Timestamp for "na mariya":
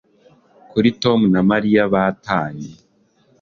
1.33-1.83